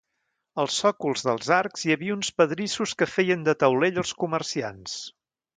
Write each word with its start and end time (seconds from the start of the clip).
Als 0.61 0.77
sòcols 0.83 1.23
dels 1.27 1.51
arcs 1.57 1.85
hi 1.87 1.93
havia 1.95 2.15
uns 2.21 2.33
pedrissos 2.41 2.97
que 3.03 3.11
feien 3.19 3.47
de 3.49 3.57
taulell 3.65 4.03
als 4.05 4.19
comerciants. 4.25 5.01